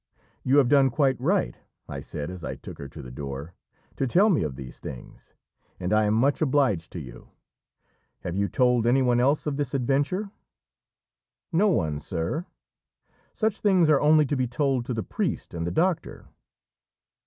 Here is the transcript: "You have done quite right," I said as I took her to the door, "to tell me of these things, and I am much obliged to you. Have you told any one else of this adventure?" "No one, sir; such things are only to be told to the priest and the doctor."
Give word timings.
"You 0.43 0.57
have 0.57 0.67
done 0.67 0.89
quite 0.89 1.21
right," 1.21 1.55
I 1.87 1.99
said 1.99 2.31
as 2.31 2.43
I 2.43 2.55
took 2.55 2.79
her 2.79 2.87
to 2.87 3.03
the 3.03 3.11
door, 3.11 3.53
"to 3.97 4.07
tell 4.07 4.29
me 4.31 4.41
of 4.41 4.55
these 4.55 4.79
things, 4.79 5.35
and 5.79 5.93
I 5.93 6.05
am 6.05 6.15
much 6.15 6.41
obliged 6.41 6.91
to 6.93 6.99
you. 6.99 7.29
Have 8.21 8.35
you 8.35 8.49
told 8.49 8.87
any 8.87 9.03
one 9.03 9.19
else 9.19 9.45
of 9.45 9.57
this 9.57 9.75
adventure?" 9.75 10.31
"No 11.51 11.67
one, 11.67 11.99
sir; 11.99 12.47
such 13.35 13.59
things 13.59 13.91
are 13.91 14.01
only 14.01 14.25
to 14.25 14.35
be 14.35 14.47
told 14.47 14.85
to 14.87 14.95
the 14.95 15.03
priest 15.03 15.53
and 15.53 15.67
the 15.67 15.71
doctor." 15.71 16.25